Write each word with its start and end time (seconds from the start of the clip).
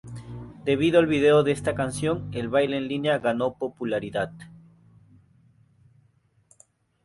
Debido 0.65 0.97
al 0.97 1.05
video 1.05 1.43
de 1.43 1.51
esta 1.51 1.75
canción, 1.75 2.27
el 2.33 2.49
baile 2.49 2.75
en 2.77 2.87
línea 2.87 3.19
ganó 3.19 3.53
popularidad. 3.53 4.31